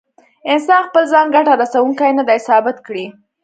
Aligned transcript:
انسان 0.51 0.81
خپل 0.87 1.03
ځان 1.13 1.25
ګټه 1.35 1.53
رسوونکی 1.61 2.11
نه 2.17 2.23
دی 2.29 2.39
ثابت 2.47 2.77
کړی. 2.87 3.05